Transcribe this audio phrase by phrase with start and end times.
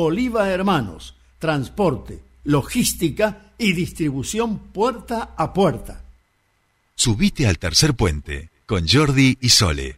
[0.00, 6.04] Oliva Hermanos, transporte, logística y distribución puerta a puerta.
[6.94, 9.96] Subite al tercer puente con Jordi y Sole.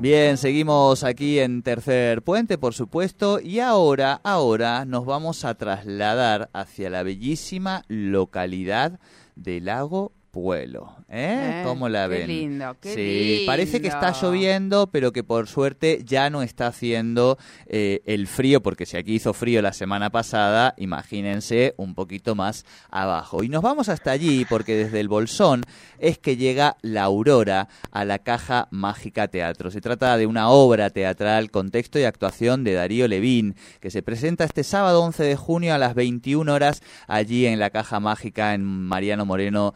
[0.00, 6.50] Bien, seguimos aquí en Tercer Puente, por supuesto, y ahora, ahora nos vamos a trasladar
[6.52, 8.98] hacia la bellísima localidad
[9.36, 10.96] de Lago Pueblo.
[11.08, 11.60] ¿eh?
[11.60, 12.26] Eh, ¿Cómo la qué ven?
[12.26, 14.20] lindo, qué sí, parece que está lindo.
[14.20, 19.14] lloviendo, pero que por suerte ya no está haciendo eh, el frío, porque si aquí
[19.14, 23.44] hizo frío la semana pasada, imagínense un poquito más abajo.
[23.44, 25.62] Y nos vamos hasta allí, porque desde el Bolsón
[26.00, 29.70] es que llega la aurora a la Caja Mágica Teatro.
[29.70, 34.02] Se trata de una obra teatral con texto y actuación de Darío Levín, que se
[34.02, 38.52] presenta este sábado 11 de junio a las 21 horas allí en la Caja Mágica
[38.54, 39.74] en Mariano Moreno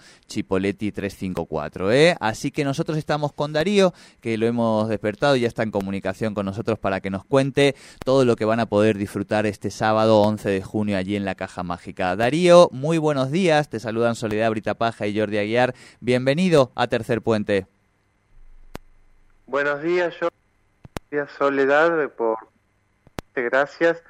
[0.49, 1.93] Chipoletti 354.
[1.93, 2.17] ¿eh?
[2.21, 6.33] Así que nosotros estamos con Darío, que lo hemos despertado y ya está en comunicación
[6.33, 10.23] con nosotros para que nos cuente todo lo que van a poder disfrutar este sábado
[10.23, 12.17] 11 de junio allí en la Caja Mágica.
[12.17, 13.69] Darío, muy buenos días.
[13.69, 15.75] Te saludan Soledad Britapaja y Jordi Aguiar.
[16.01, 17.67] Bienvenido a Tercer Puente.
[19.47, 20.29] Buenos días, yo
[21.11, 22.39] gracias Soledad por
[23.35, 24.03] gracias.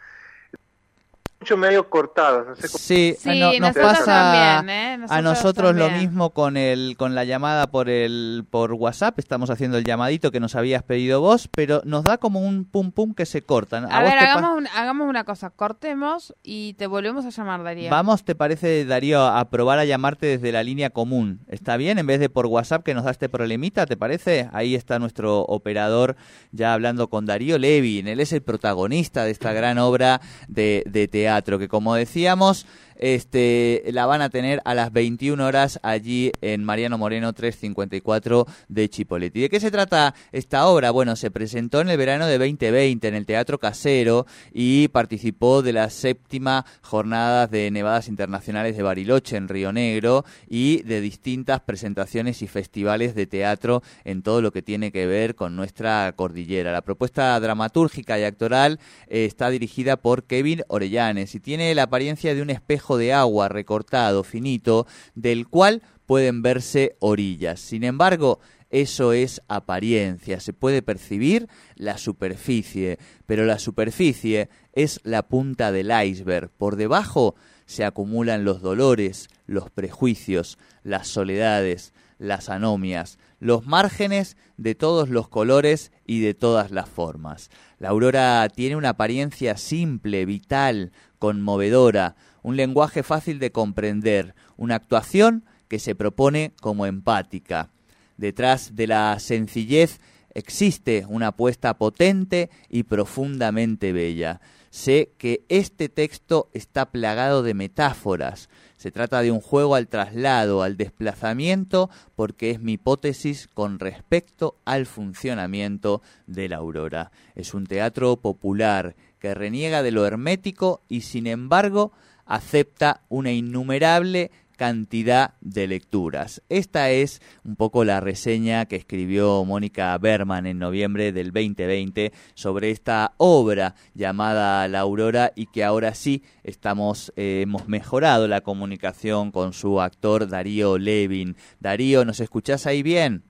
[1.48, 2.78] Mucho medio cortado, no sé cómo.
[2.78, 4.68] Sí, Sí, no- nos pasa también,
[5.00, 5.06] ¿eh?
[5.08, 9.18] a Nosotros lo mismo con el con la llamada por el por WhatsApp.
[9.18, 12.92] Estamos haciendo el llamadito que nos habías pedido vos, pero nos da como un pum
[12.92, 13.90] pum que se cortan.
[13.90, 17.88] A, ver, hagamos, un- hagamos una cosa, cortemos y te volvemos a llamar, Darío.
[17.90, 21.40] Vamos, ¿te parece, Darío, a probar a llamarte desde la línea común?
[21.48, 21.98] ¿Está bien?
[21.98, 24.50] En vez de por WhatsApp que nos da este problemita, ¿te parece?
[24.52, 26.16] Ahí está nuestro operador
[26.52, 28.06] ya hablando con Darío Levin.
[28.06, 32.66] Él es el protagonista de esta gran obra de, de teatro que, como decíamos,
[32.98, 38.88] este, la van a tener a las 21 horas allí en Mariano Moreno 354 de
[38.88, 39.40] Chipoleti.
[39.40, 40.90] ¿De qué se trata esta obra?
[40.90, 45.72] Bueno, se presentó en el verano de 2020 en el Teatro Casero y participó de
[45.72, 52.42] las séptima jornadas de Nevadas Internacionales de Bariloche en Río Negro y de distintas presentaciones
[52.42, 56.72] y festivales de teatro en todo lo que tiene que ver con nuestra cordillera.
[56.72, 58.78] La propuesta dramatúrgica y actoral
[59.08, 63.48] eh, está dirigida por Kevin Orellanes y tiene la apariencia de un espejo de agua
[63.48, 67.60] recortado, finito, del cual pueden verse orillas.
[67.60, 68.40] Sin embargo,
[68.70, 75.90] eso es apariencia, se puede percibir la superficie, pero la superficie es la punta del
[75.90, 76.50] iceberg.
[76.50, 77.34] Por debajo
[77.64, 85.28] se acumulan los dolores, los prejuicios, las soledades, las anomias, los márgenes de todos los
[85.28, 87.50] colores y de todas las formas.
[87.78, 95.44] La aurora tiene una apariencia simple, vital, conmovedora, un lenguaje fácil de comprender, una actuación
[95.68, 97.70] que se propone como empática.
[98.16, 100.00] Detrás de la sencillez
[100.34, 104.40] existe una apuesta potente y profundamente bella.
[104.70, 108.48] Sé que este texto está plagado de metáforas.
[108.76, 114.56] Se trata de un juego al traslado, al desplazamiento, porque es mi hipótesis con respecto
[114.64, 117.10] al funcionamiento de la aurora.
[117.34, 121.92] Es un teatro popular que reniega de lo hermético y sin embargo
[122.28, 126.42] acepta una innumerable cantidad de lecturas.
[126.48, 132.70] Esta es un poco la reseña que escribió Mónica Berman en noviembre del 2020 sobre
[132.70, 139.30] esta obra llamada La Aurora y que ahora sí estamos eh, hemos mejorado la comunicación
[139.30, 141.36] con su actor Darío Levin.
[141.60, 143.22] Darío, ¿nos escuchás ahí bien?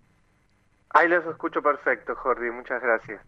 [0.90, 3.20] Ahí los escucho perfecto, Jordi, muchas gracias.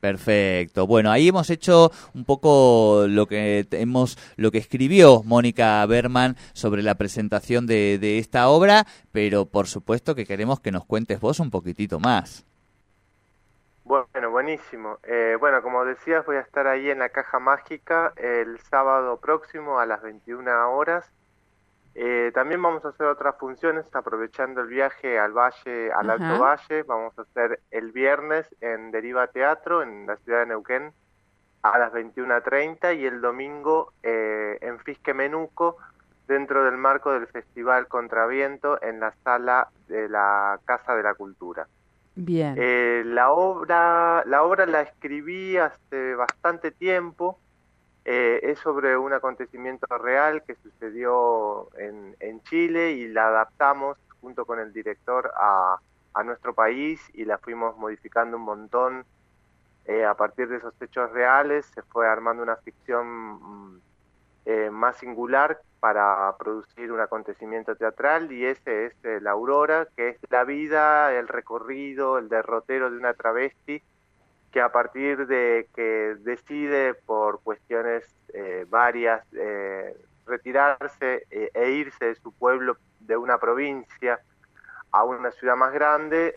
[0.00, 0.86] Perfecto.
[0.86, 6.82] Bueno, ahí hemos hecho un poco lo que hemos, lo que escribió Mónica Berman sobre
[6.82, 11.38] la presentación de, de esta obra, pero por supuesto que queremos que nos cuentes vos
[11.38, 12.46] un poquitito más.
[13.90, 14.98] Bueno, buenísimo.
[15.02, 19.80] Eh, bueno, como decías, voy a estar ahí en la Caja Mágica el sábado próximo
[19.80, 21.10] a las 21 horas.
[22.02, 26.30] Eh, también vamos a hacer otras funciones aprovechando el viaje al valle, al Ajá.
[26.30, 26.82] Alto Valle.
[26.84, 30.94] Vamos a hacer el viernes en Deriva Teatro en la ciudad de Neuquén
[31.60, 35.76] a las 21.30 y el domingo eh, en Fisque Menuco
[36.26, 41.68] dentro del marco del Festival Contraviento en la sala de la Casa de la Cultura.
[42.14, 42.54] Bien.
[42.56, 47.38] Eh, la obra la obra la escribí hace bastante tiempo.
[48.04, 54.46] Eh, es sobre un acontecimiento real que sucedió en, en Chile y la adaptamos junto
[54.46, 55.76] con el director a,
[56.14, 59.04] a nuestro país y la fuimos modificando un montón
[59.84, 61.66] eh, a partir de esos hechos reales.
[61.74, 63.80] Se fue armando una ficción mm,
[64.46, 70.10] eh, más singular para producir un acontecimiento teatral y ese es eh, la aurora, que
[70.10, 73.82] es la vida, el recorrido, el derrotero de una travesti
[74.52, 79.24] que a partir de que decide por cuestiones eh, varias
[80.26, 84.20] retirarse e irse de su pueblo de una provincia
[84.92, 86.36] a una ciudad más grande,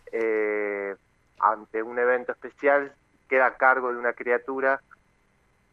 [1.40, 2.94] ante un evento especial
[3.30, 4.82] queda a cargo de una criatura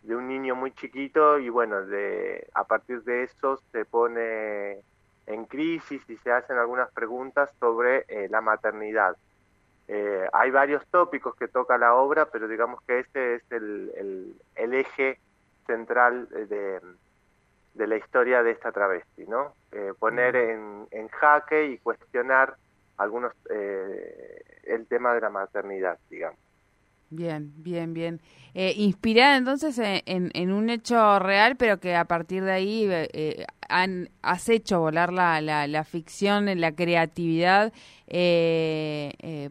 [0.03, 4.81] de un niño muy chiquito y bueno, de, a partir de eso se pone
[5.27, 9.17] en crisis y se hacen algunas preguntas sobre eh, la maternidad.
[9.93, 14.75] Eh, hay varios tópicos que toca la obra, pero digamos que ese es el, el,
[14.75, 15.19] eje
[15.67, 16.81] central de,
[17.75, 19.53] de, la historia de esta travesti, ¿no?
[19.73, 22.55] Eh, poner en, en, jaque y cuestionar
[22.99, 26.39] algunos el tema de la maternidad, digamos.
[27.11, 28.21] Bien, bien, bien.
[28.55, 33.09] Eh, inspirada entonces en, en, un hecho real, pero que a partir de ahí eh,
[33.13, 37.73] eh, han, has hecho volar la, la, la ficción, la creatividad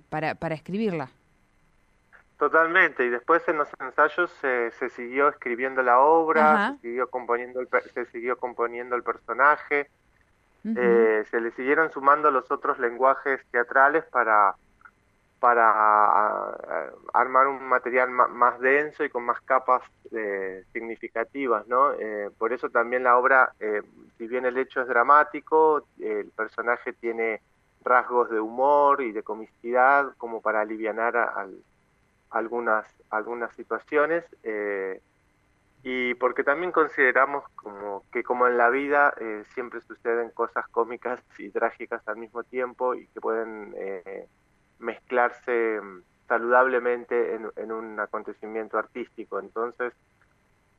[0.09, 1.09] para, para escribirla.
[2.37, 7.59] Totalmente, y después en los ensayos se, se siguió escribiendo la obra, se siguió, componiendo
[7.59, 9.89] el, se siguió componiendo el personaje,
[10.63, 14.55] se le siguieron sumando los otros lenguajes teatrales para
[15.39, 16.51] para
[17.13, 19.81] armar un material más denso y con más capas
[20.11, 21.93] eh, significativas, ¿no?
[21.93, 23.81] Eh, por eso también la obra, eh,
[24.17, 27.41] si bien el hecho es dramático, el personaje tiene
[27.83, 30.95] rasgos de humor y de comicidad como para aliviar
[32.29, 34.25] algunas, algunas situaciones
[35.81, 39.13] y porque también consideramos como que como en la vida
[39.53, 43.73] siempre suceden cosas cómicas y trágicas al mismo tiempo y que pueden
[44.79, 49.39] mezclarse mm, saludablemente en, un acontecimiento artístico.
[49.39, 49.93] Entonces,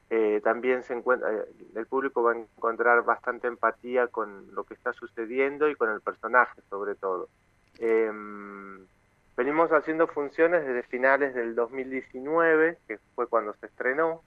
[0.08, 1.44] eh, también se encuentra, eh,
[1.74, 6.00] el público va a encontrar bastante empatía con lo que está sucediendo y con el
[6.00, 7.28] personaje, sobre todo.
[7.78, 8.86] Em,
[9.36, 14.22] venimos haciendo funciones desde finales del 2019, que fue cuando se estrenó.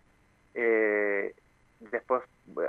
[0.54, 1.34] Eh,
[1.80, 2.22] después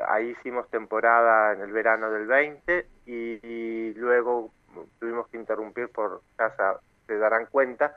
[0.09, 4.51] ahí hicimos temporada en el verano del 20 y, y luego
[4.99, 7.97] tuvimos que interrumpir por casa se darán cuenta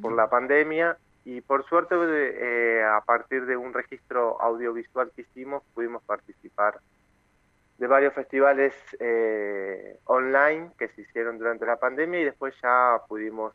[0.00, 5.62] por la pandemia y por suerte eh, a partir de un registro audiovisual que hicimos
[5.74, 6.80] pudimos participar
[7.76, 13.54] de varios festivales eh, online que se hicieron durante la pandemia y después ya pudimos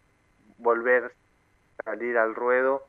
[0.58, 1.12] volver
[1.80, 2.88] a salir al ruedo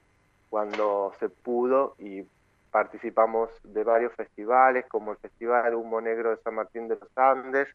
[0.48, 2.24] cuando se pudo y
[2.70, 7.68] participamos de varios festivales, como el Festival Humo Negro de San Martín de los Andes,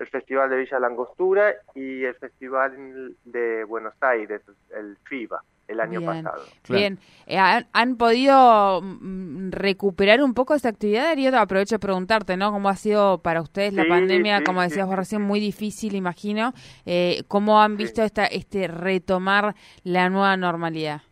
[0.00, 4.40] el Festival de Villa Langostura y el Festival de Buenos Aires,
[4.74, 6.42] el FIBA, el año pasado.
[6.68, 11.38] Bien, eh, ¿Han, podido mm, recuperar un poco esa actividad, Darío?
[11.38, 12.50] Aprovecho de preguntarte, ¿no?
[12.50, 14.42] ¿Cómo ha sido para ustedes la pandemia?
[14.42, 16.54] como decías vos recién, muy difícil, imagino.
[16.86, 19.54] Eh, ¿Cómo han visto esta, este retomar
[19.84, 21.02] la nueva normalidad?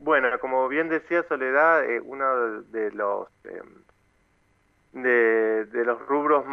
[0.00, 3.60] Bueno, como bien decía Soledad, eh, uno de los eh,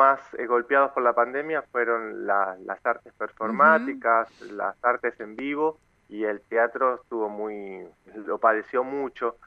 [0.05, 5.79] más eh, golpeados por la pandemia fueron las artes performáticas, las artes en vivo
[6.09, 7.87] y el teatro estuvo muy
[8.27, 9.37] lo padeció mucho.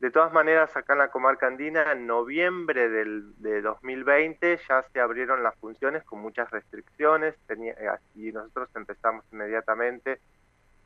[0.00, 5.00] De todas maneras, acá en la comarca andina, en noviembre del, de 2020 ya se
[5.00, 7.74] abrieron las funciones con muchas restricciones tenía,
[8.14, 10.20] y nosotros empezamos inmediatamente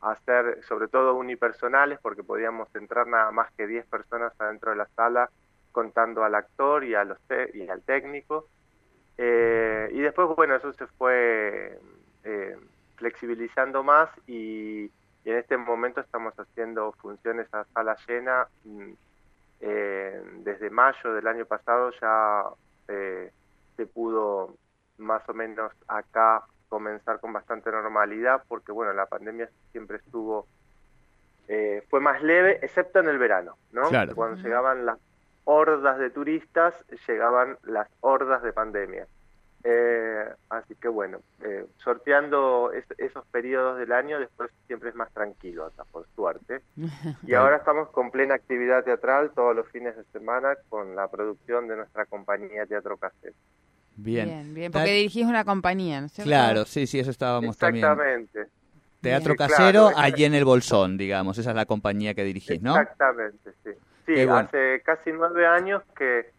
[0.01, 4.89] hacer sobre todo unipersonales porque podíamos entrar nada más que 10 personas adentro de la
[4.97, 5.31] sala
[5.73, 7.19] contando al actor y, a los
[7.55, 8.49] y al técnico.
[9.19, 11.79] Eh, y después, bueno, eso se fue
[12.25, 12.57] eh,
[12.97, 14.91] flexibilizando más y,
[15.25, 18.49] en este momento estamos haciendo funciones a sala llena.
[18.65, 18.93] Mm,
[19.61, 22.45] eh, desde mayo del año pasado ya
[23.77, 24.57] se pudo
[24.99, 26.43] más o menos acá
[26.73, 30.47] comenzar con bastante normalidad, porque bueno, la pandemia siempre estuvo,
[31.47, 33.91] eh, fue más leve, excepto en el verano, ¿no?
[34.15, 34.99] Cuando llegaban las
[35.45, 36.75] hordas de turistas,
[37.07, 39.07] llegaban las hordas de pandemia.
[39.65, 45.67] Eh, así que bueno, eh, sorteando esos periodos del año, después siempre es más tranquilo
[45.67, 46.63] acá, por suerte.
[47.27, 51.69] Y ahora estamos con plena actividad teatral todos los fines de semana con la producción
[51.69, 53.35] de nuestra compañía Teatro Casero.
[53.95, 54.53] Bien.
[54.53, 56.29] Bien, porque dirigís una compañía, ¿no es cierto?
[56.29, 57.85] Claro, sí, sí, eso estábamos también.
[57.85, 58.47] Exactamente.
[59.01, 62.79] Teatro Casero, allí en el Bolsón, digamos, esa es la compañía que dirigís, ¿no?
[62.79, 63.71] Exactamente, sí.
[64.15, 66.31] Sí, hace casi nueve años que,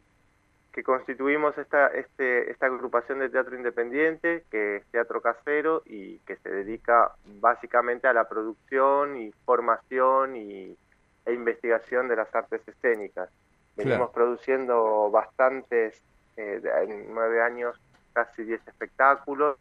[0.72, 6.36] que constituimos esta, este, esta agrupación de teatro independiente, que es Teatro Casero, y que
[6.38, 10.78] se dedica básicamente a la producción y formación y,
[11.26, 13.30] e investigación de las artes escénicas.
[13.76, 16.02] Venimos produciendo bastantes,
[16.38, 17.80] eh, en nueve años,
[18.14, 19.58] casi diez espectáculos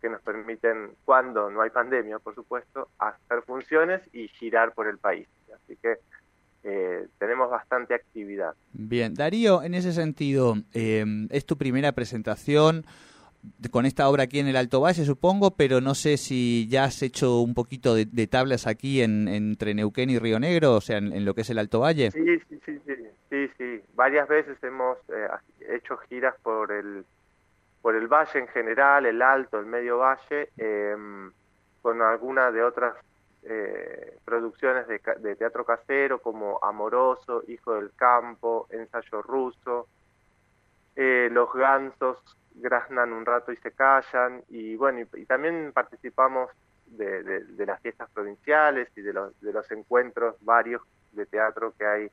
[0.00, 4.98] que nos permiten, cuando no hay pandemia, por supuesto, hacer funciones y girar por el
[4.98, 5.28] país.
[5.54, 5.98] Así que
[6.62, 8.54] eh, tenemos bastante actividad.
[8.72, 12.84] Bien, Darío, en ese sentido, eh, es tu primera presentación
[13.70, 17.02] con esta obra aquí en el Alto Valle, supongo, pero no sé si ya has
[17.02, 21.24] hecho un poquito de, tablas aquí en, entre Neuquén y Río Negro, o sea, en,
[21.24, 22.10] lo que es el Alto Valle.
[22.10, 22.80] Sí, sí, sí,
[23.30, 25.28] sí, sí, Varias veces hemos eh,
[25.74, 27.04] hecho giras por el
[27.82, 31.32] por el valle en general, el Alto, el Medio Valle, em,
[31.80, 32.94] con algunas de otras
[33.42, 39.88] eh, producciones de, de, teatro casero como Amoroso, Hijo del Campo, Ensayo Ruso,
[40.96, 42.18] eh, Los Gansos,
[42.54, 46.50] graznan un rato y se callan, y bueno, y, también participamos
[46.86, 50.82] de, de, las fiestas provinciales y de los, de los encuentros varios
[51.12, 52.10] de teatro que hay,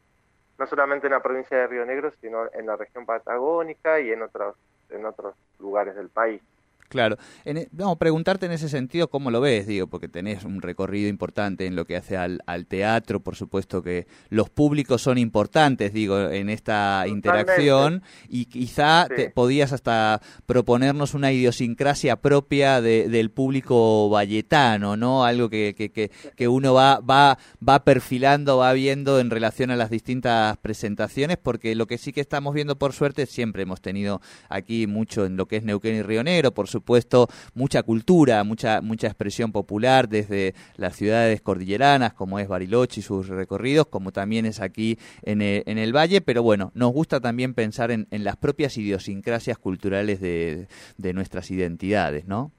[0.58, 4.22] no solamente en la provincia de Río Negro, sino en la región patagónica y en
[4.22, 4.56] otros,
[4.90, 6.42] en otros lugares del país.
[6.90, 7.18] Claro.
[7.44, 10.62] En, e, vamos a preguntarte en ese sentido cómo lo ves, digo, porque tenés un
[10.62, 15.18] recorrido importante en lo que hace al, al teatro, por supuesto que los públicos son
[15.18, 23.10] importantes, digo, en esta interacción y quizá te, podías hasta proponernos una idiosincrasia propia de,
[23.10, 25.26] del público valletano, ¿no?
[25.26, 29.76] Algo que, que, que, que uno va, va, va perfilando, va viendo en relación a
[29.76, 34.22] las distintas presentaciones, porque lo que sí que estamos viendo por suerte, siempre hemos tenido
[34.48, 36.77] aquí mucho en lo que es Neuquén y Río Negro, por supuesto,
[37.54, 43.28] mucha cultura, mucha, mucha expresión popular desde las ciudades cordilleranas, como es Bariloche y sus
[43.28, 47.54] recorridos, como también es aquí en el, en el Valle, pero bueno, nos gusta también
[47.54, 50.68] pensar en, en las propias idiosincrasias culturales de,
[50.98, 52.52] de, nuestras identidades, ¿no?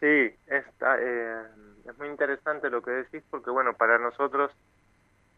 [0.00, 1.42] Sí, está, eh,
[1.88, 4.50] es muy interesante lo que decís, porque bueno, para nosotros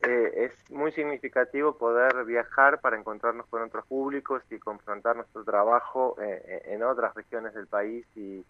[0.03, 6.17] eh, es muy significativo poder viajar para encontrarnos con otros públicos y confrontar nuestro trabajo
[6.21, 8.07] eh, eh, en otras regiones del país.
[8.15, 8.45] Y,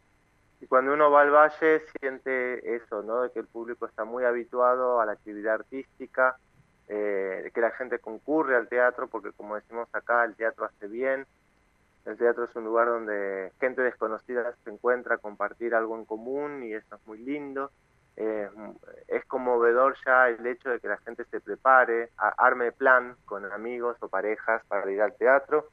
[0.68, 3.22] cuando uno va al valle siente eso, ¿no?
[3.22, 6.36] De que el público está muy habituado a la actividad artística,
[6.88, 11.26] eh, que la gente concurre al teatro porque como decimos acá el teatro hace bien,
[12.06, 16.64] el teatro es un lugar donde gente desconocida se encuentra a compartir algo en común
[16.64, 17.70] y eso es muy lindo
[18.16, 18.48] eh,
[19.08, 23.96] es conmovedor ya el hecho de que la gente se prepare, arme plan con amigos
[24.00, 25.68] o parejas para ir al teatro.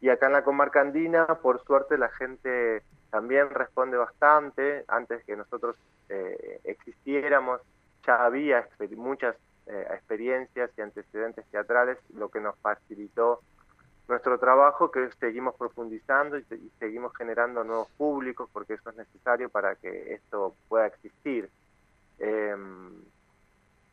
[0.00, 4.84] Y acá en la comarca andina, por suerte, la gente también responde bastante.
[4.88, 5.76] Antes que nosotros
[6.08, 7.60] eh, existiéramos,
[8.04, 13.40] ya había muchas eh, experiencias y antecedentes teatrales, lo que nos facilitó
[14.08, 19.48] nuestro trabajo, que seguimos profundizando y, y seguimos generando nuevos públicos, porque eso es necesario
[19.48, 21.48] para que esto pueda existir.
[22.18, 22.56] Eh,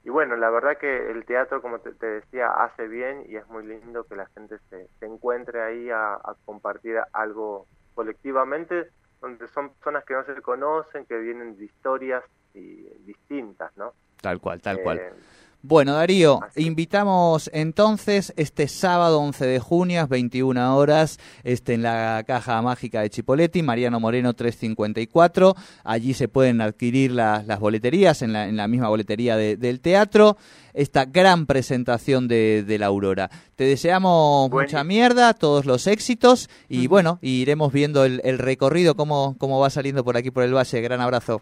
[0.06, 3.66] y bueno, la verdad que el teatro, como te, decía, hace bien y es muy
[3.66, 8.90] lindo que la gente se, se encuentre ahí a, compartir algo colectivamente,
[9.22, 13.94] donde son personas que no se conocen, que vienen de historias y, distintas, ¿no?
[14.22, 15.02] Tal cual, tal cual.
[15.66, 22.62] Bueno, Darío, invitamos entonces este sábado 11 de junio, 21 horas, este, en la Caja
[22.62, 25.56] Mágica de Chipoletti, Mariano Moreno 354.
[25.86, 30.36] Allí se pueden adquirir las boleterías en la, en la misma boletería del teatro.
[30.74, 33.32] Esta gran presentación de, la Aurora.
[33.56, 39.38] Te deseamos mucha mierda, todos los éxitos y bueno, iremos viendo el, el recorrido, cómo,
[39.38, 40.82] cómo va saliendo por aquí por el valle.
[40.82, 41.42] Gran abrazo.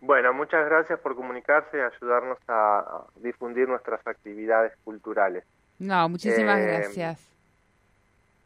[0.00, 5.44] Bueno, muchas gracias por comunicarse y ayudarnos a difundir nuestras actividades culturales.
[5.78, 7.36] No, muchísimas eh, gracias.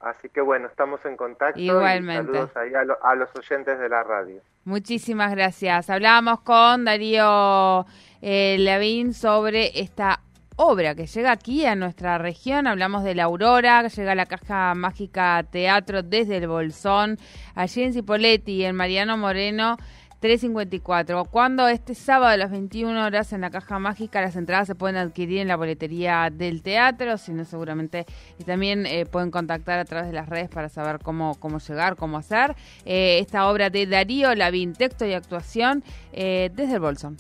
[0.01, 1.61] Así que bueno, estamos en contacto.
[1.61, 2.23] Igualmente.
[2.23, 4.41] Y saludos ahí a, los oyentes de la radio.
[4.65, 5.91] Muchísimas gracias.
[5.91, 7.85] Hablábamos con Darío
[8.23, 10.21] eh, Lavín sobre esta
[10.57, 12.67] obra que llega aquí a nuestra región.
[12.67, 17.19] Hablamos de la Aurora, que llega a la Caja Mágica Teatro desde el Bolsón,
[17.55, 19.77] allí en Cipoletti, en Mariano Moreno.
[20.21, 21.25] 354.
[21.25, 24.97] Cuando este sábado a las 21 horas en la Caja Mágica las entradas se pueden
[24.97, 28.07] adquirir en la boletería del teatro, si no seguramente
[28.39, 31.97] y también eh, pueden contactar a través de las redes para saber cómo, cómo llegar,
[31.97, 32.55] cómo hacer.
[32.85, 37.17] Eh, esta obra de Darío Lavín, texto y actuación eh, desde el Bolsón.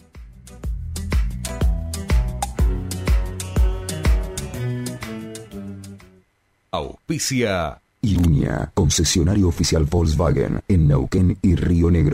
[6.72, 12.08] Auspicia Iruña, concesionario oficial Volkswagen en Neuquén y Río Negro.